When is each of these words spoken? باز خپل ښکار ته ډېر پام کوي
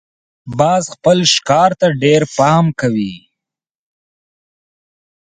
باز 0.57 0.83
خپل 0.93 1.17
ښکار 1.33 1.71
ته 1.79 1.87
ډېر 2.03 2.21
پام 2.37 2.65
کوي 2.79 3.13